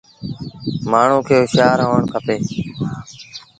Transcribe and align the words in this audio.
مآڻهوٚݩ 0.91 1.25
کي 1.27 1.35
هوشآر 1.41 1.77
هوڻ 1.87 2.01
کپي۔ 2.13 2.35